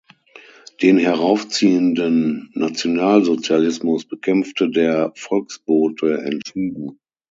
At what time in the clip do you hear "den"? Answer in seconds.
0.81-0.97